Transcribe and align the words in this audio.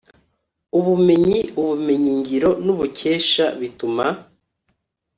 ubumenyi, 0.77 1.39
ubumenyingiro 1.61 2.49
n’ubukesha 2.65 3.45
bituma: 3.59 4.05